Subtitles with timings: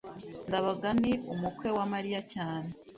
[0.47, 2.69] ndabaga ni umukwe wa mariya cyane